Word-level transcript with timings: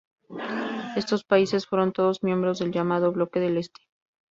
Estos 0.95 1.23
países 1.23 1.67
fueron 1.67 1.93
todos 1.93 2.23
miembros 2.23 2.57
del 2.57 2.71
llamado 2.71 3.11
Bloque 3.11 3.39
del 3.39 3.57
Este. 3.59 3.81